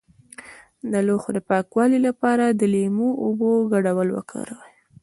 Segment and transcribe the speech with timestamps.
[0.91, 4.73] د لوښو د پاکوالي لپاره د لیمو او اوبو ګډول وکاروئ